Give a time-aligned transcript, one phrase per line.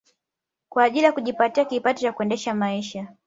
[0.69, 3.13] Kwa ajili ya kujipatia kipato cha kuendesha maisha